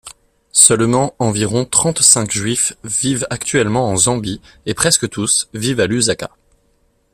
[0.55, 6.31] Seulement environ trente-cinq Juifs vivent actuellement en Zambie, et presque tous vivent à Lusaka.